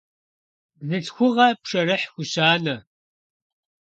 Бзылъхугъэ 0.87 1.47
пшэрыхь 1.61 2.07
хущанэ. 2.13 2.75